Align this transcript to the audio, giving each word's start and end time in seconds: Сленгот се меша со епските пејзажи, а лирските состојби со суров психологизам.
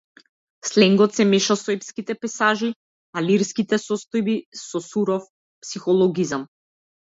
Сленгот 0.69 1.17
се 1.17 1.25
меша 1.33 1.57
со 1.63 1.73
епските 1.77 2.15
пејзажи, 2.21 2.71
а 3.15 3.23
лирските 3.27 3.81
состојби 3.85 4.39
со 4.65 4.85
суров 4.89 5.31
психологизам. 5.37 6.51